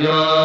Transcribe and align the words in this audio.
요 0.00 0.39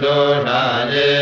धोषारे 0.00 1.12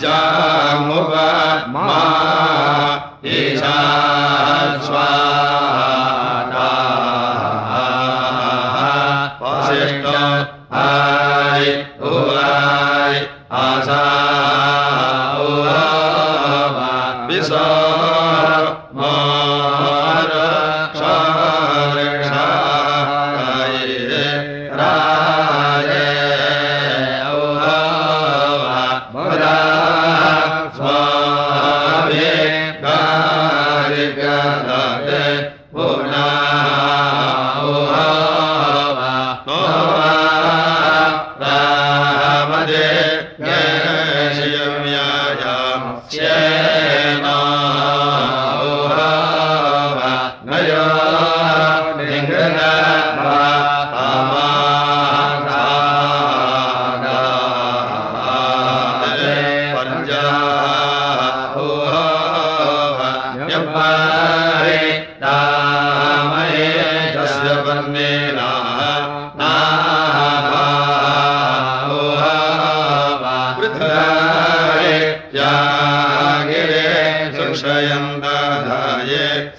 जा 0.00 0.18
मा। 1.68 2.17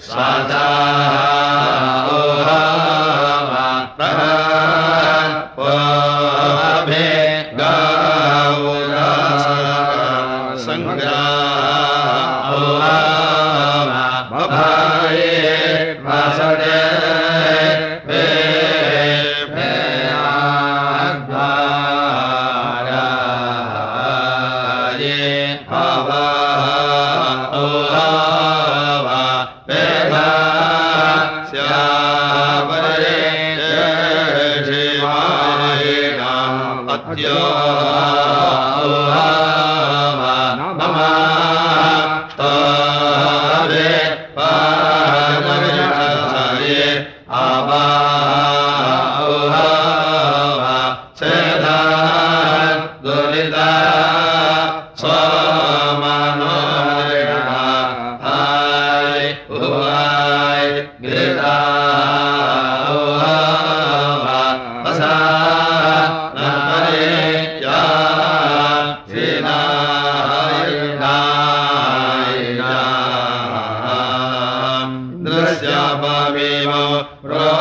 स्य 0.00 0.70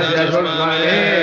दशरथ 0.00 1.19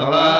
मा 0.00 0.39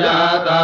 जाता 0.00 0.63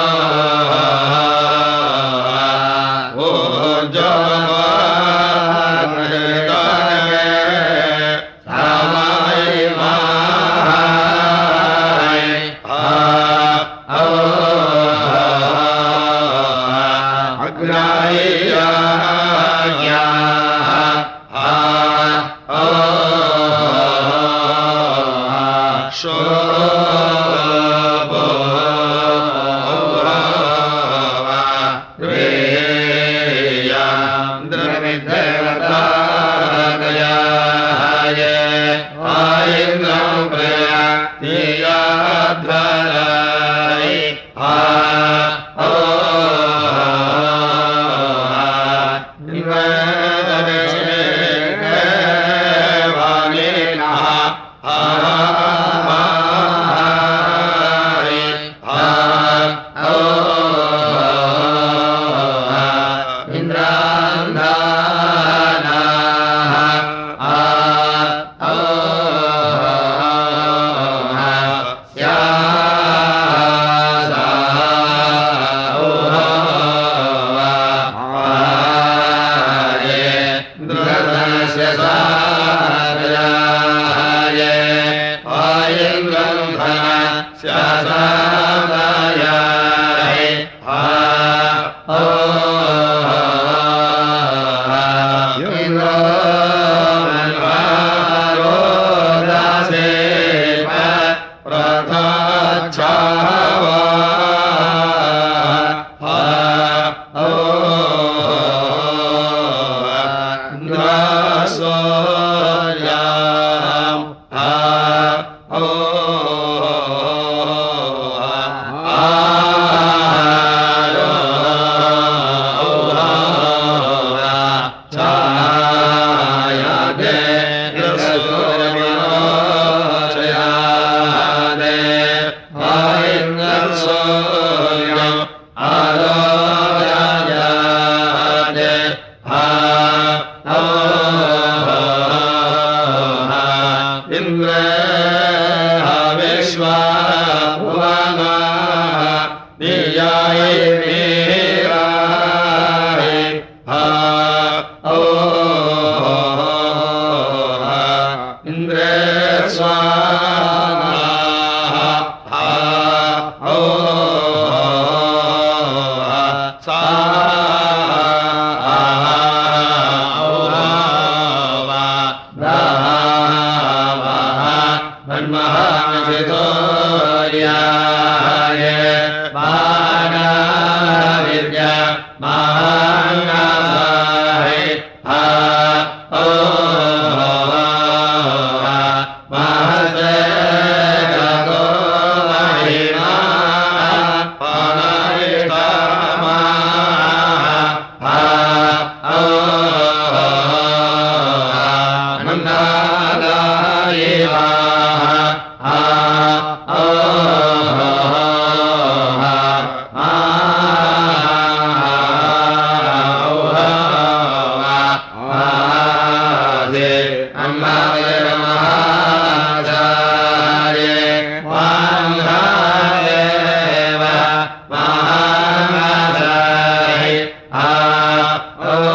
विभोज्यो 228.33 228.90